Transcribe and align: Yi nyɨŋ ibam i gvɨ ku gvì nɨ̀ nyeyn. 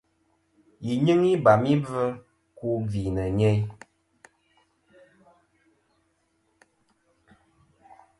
Yi 0.85 0.93
nyɨŋ 1.05 1.21
ibam 1.33 1.61
i 1.73 1.75
gvɨ 1.85 2.03
ku 2.57 2.67
gvì 2.87 3.01
nɨ̀ 3.15 3.27
nyeyn. 3.37 3.61